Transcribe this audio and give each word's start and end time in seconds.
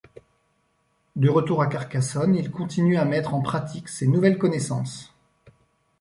De 1.15 1.29
retour 1.29 1.61
à 1.61 1.67
Carcassonne, 1.67 2.33
il 2.35 2.49
continue 2.49 2.97
à 2.97 3.05
mettre 3.05 3.35
en 3.35 3.41
pratique 3.43 3.87
ces 3.87 4.07
nouvelles 4.07 4.39
connaissances. 4.39 5.13